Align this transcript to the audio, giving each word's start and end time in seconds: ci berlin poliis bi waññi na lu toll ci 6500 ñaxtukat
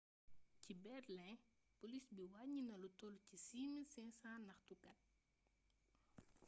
ci 0.61 0.71
berlin 0.83 1.35
poliis 1.79 2.07
bi 2.15 2.23
waññi 2.31 2.61
na 2.67 2.75
lu 2.81 2.89
toll 2.99 3.15
ci 3.27 3.35
6500 3.49 4.45
ñaxtukat 4.47 4.99